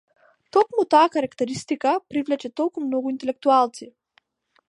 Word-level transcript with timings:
Токму 0.55 0.85
таа 0.93 1.03
карактеристика 1.15 1.91
привлече 2.15 2.49
толку 2.61 2.77
многу 2.89 3.07
интелектуалци. 3.17 3.91